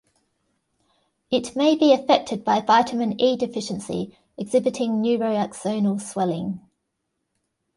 [1.29, 6.59] It may be affected by vitamin E deficiency exhibiting neuroaxonal swelling.